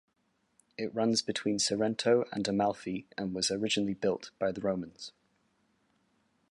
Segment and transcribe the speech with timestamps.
[0.79, 5.11] It runs between Sorrento and Amalfi and was originally built by the Romans.